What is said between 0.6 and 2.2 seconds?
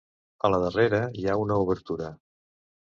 darrera hi ha una obertura.